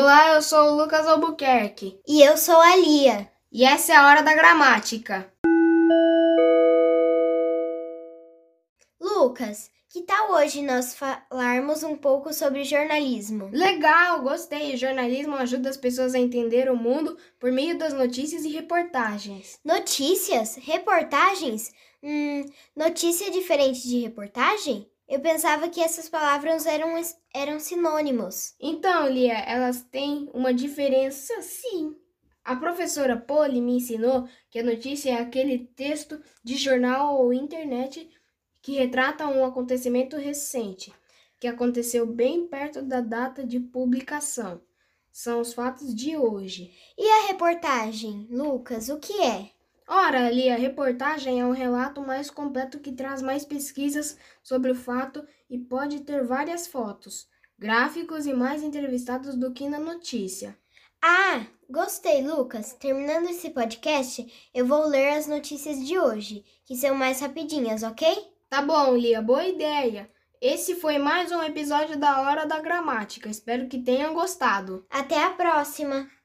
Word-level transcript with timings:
Olá, 0.00 0.34
eu 0.34 0.42
sou 0.42 0.60
o 0.60 0.76
Lucas 0.76 1.08
Albuquerque. 1.08 1.98
E 2.06 2.22
eu 2.22 2.36
sou 2.36 2.54
a 2.54 2.76
Lia. 2.76 3.28
E 3.50 3.64
essa 3.64 3.92
é 3.92 3.96
a 3.96 4.06
hora 4.06 4.22
da 4.22 4.32
gramática. 4.32 5.28
Lucas, 9.00 9.68
que 9.88 10.02
tal 10.02 10.30
hoje 10.34 10.62
nós 10.62 10.94
falarmos 10.94 11.82
um 11.82 11.96
pouco 11.96 12.32
sobre 12.32 12.62
jornalismo? 12.62 13.50
Legal, 13.52 14.22
gostei. 14.22 14.72
O 14.72 14.78
jornalismo 14.78 15.34
ajuda 15.34 15.68
as 15.68 15.76
pessoas 15.76 16.14
a 16.14 16.20
entender 16.20 16.70
o 16.70 16.76
mundo 16.76 17.18
por 17.40 17.50
meio 17.50 17.76
das 17.76 17.92
notícias 17.92 18.44
e 18.44 18.50
reportagens. 18.50 19.58
Notícias? 19.64 20.54
Reportagens? 20.62 21.72
Hum, 22.00 22.44
notícia 22.76 23.32
diferente 23.32 23.82
de 23.82 23.98
reportagem? 23.98 24.88
Eu 25.08 25.20
pensava 25.20 25.70
que 25.70 25.80
essas 25.80 26.06
palavras 26.06 26.66
eram, 26.66 27.00
eram 27.34 27.58
sinônimos. 27.58 28.54
Então, 28.60 29.08
Lia, 29.08 29.38
elas 29.38 29.82
têm 29.82 30.28
uma 30.34 30.52
diferença 30.52 31.40
sim. 31.40 31.96
A 32.44 32.54
professora 32.54 33.16
Polly 33.16 33.60
me 33.60 33.76
ensinou 33.76 34.28
que 34.50 34.58
a 34.58 34.62
notícia 34.62 35.10
é 35.10 35.20
aquele 35.20 35.66
texto 35.74 36.20
de 36.44 36.56
jornal 36.56 37.18
ou 37.18 37.32
internet 37.32 38.08
que 38.62 38.72
retrata 38.72 39.26
um 39.26 39.44
acontecimento 39.46 40.16
recente, 40.16 40.92
que 41.40 41.46
aconteceu 41.46 42.06
bem 42.06 42.46
perto 42.46 42.82
da 42.82 43.00
data 43.00 43.46
de 43.46 43.58
publicação. 43.58 44.60
São 45.10 45.40
os 45.40 45.54
fatos 45.54 45.94
de 45.94 46.18
hoje. 46.18 46.70
E 46.98 47.08
a 47.08 47.26
reportagem, 47.28 48.26
Lucas, 48.30 48.90
o 48.90 48.98
que 48.98 49.22
é? 49.22 49.50
Ora, 49.90 50.26
ali 50.26 50.50
a 50.50 50.56
reportagem 50.56 51.40
é 51.40 51.46
um 51.46 51.50
relato 51.50 52.02
mais 52.02 52.30
completo 52.30 52.78
que 52.78 52.92
traz 52.92 53.22
mais 53.22 53.42
pesquisas 53.46 54.18
sobre 54.42 54.70
o 54.70 54.74
fato 54.74 55.26
e 55.48 55.58
pode 55.58 56.00
ter 56.00 56.26
várias 56.26 56.66
fotos, 56.66 57.26
gráficos 57.58 58.26
e 58.26 58.34
mais 58.34 58.62
entrevistados 58.62 59.34
do 59.34 59.50
que 59.50 59.66
na 59.66 59.78
notícia. 59.78 60.58
Ah, 61.00 61.46
gostei, 61.70 62.22
Lucas. 62.22 62.74
Terminando 62.74 63.30
esse 63.30 63.48
podcast, 63.48 64.50
eu 64.52 64.66
vou 64.66 64.86
ler 64.86 65.14
as 65.14 65.26
notícias 65.26 65.82
de 65.82 65.98
hoje, 65.98 66.44
que 66.66 66.76
são 66.76 66.94
mais 66.94 67.20
rapidinhas, 67.20 67.82
ok? 67.82 68.06
Tá 68.50 68.60
bom, 68.60 68.94
Lia, 68.94 69.22
boa 69.22 69.46
ideia. 69.46 70.10
Esse 70.38 70.74
foi 70.74 70.98
mais 70.98 71.32
um 71.32 71.42
episódio 71.42 71.98
da 71.98 72.20
Hora 72.20 72.46
da 72.46 72.60
Gramática. 72.60 73.30
Espero 73.30 73.66
que 73.68 73.82
tenham 73.82 74.12
gostado. 74.12 74.86
Até 74.90 75.24
a 75.24 75.30
próxima! 75.30 76.17